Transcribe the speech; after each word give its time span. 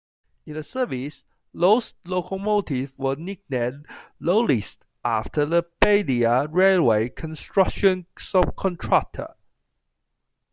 In 0.47 0.63
service, 0.63 1.25
these 1.53 1.93
locomotives 2.05 2.97
were 2.97 3.15
nicknamed 3.17 3.85
"Lawleys" 4.19 4.79
after 5.05 5.45
the 5.45 5.63
Beira 5.79 6.47
Railway 6.47 7.09
construction 7.09 8.07
subcontractor. 8.15 9.35